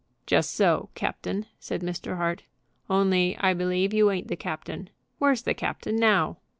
[0.25, 2.17] "Just so, captain," said Mr.
[2.17, 2.41] Hart.
[2.89, 4.89] "Only I believe you ain't the captain.
[5.19, 6.39] Where's the captain now?